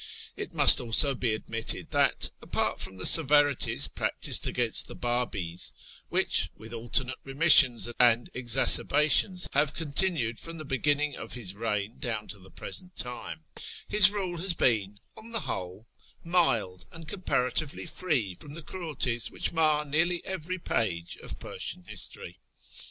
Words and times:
It 0.35 0.51
must 0.51 0.81
also 0.81 1.13
be 1.13 1.35
admitted 1.35 1.91
that, 1.91 2.31
apart 2.41 2.79
from 2.79 2.97
the 2.97 3.05
severities 3.05 3.87
prac 3.87 4.19
tised 4.19 4.47
against 4.47 4.87
the 4.87 4.95
Babis 4.95 5.73
(which, 6.09 6.49
with 6.57 6.73
alternate 6.73 7.19
remissions 7.23 7.87
and 7.99 8.27
exacerbations, 8.33 9.47
have 9.53 9.75
continued 9.75 10.39
from 10.39 10.57
the 10.57 10.65
beginning 10.65 11.15
of 11.15 11.33
his 11.33 11.53
reign 11.53 11.99
down 11.99 12.27
to 12.29 12.39
the 12.39 12.49
present 12.49 12.95
time), 12.95 13.43
his 13.89 14.09
rule 14.09 14.37
has 14.37 14.55
been, 14.55 14.99
on 15.15 15.33
the 15.33 15.41
whole, 15.41 15.85
teherAn 16.25 16.33
lOI 16.33 16.57
inild, 16.61 16.85
and 16.91 17.07
comparatively 17.07 17.85
free 17.85 18.33
from 18.33 18.55
the 18.55 18.63
cruelties 18.63 19.29
which 19.29 19.51
mar 19.53 19.85
nearly 19.85 20.25
every 20.25 20.57
page 20.57 21.15
of 21.17 21.37
Persian 21.37 21.83
history. 21.83 22.39